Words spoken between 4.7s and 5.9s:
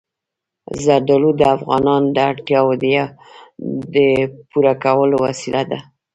کولو وسیله ده.